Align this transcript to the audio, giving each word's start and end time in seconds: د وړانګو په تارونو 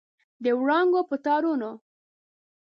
د 0.43 0.45
وړانګو 0.59 1.01
په 1.09 1.15
تارونو 1.25 1.71